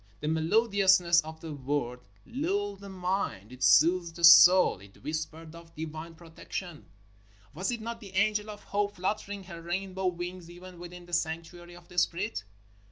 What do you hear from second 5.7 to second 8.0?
divine protection. Was it not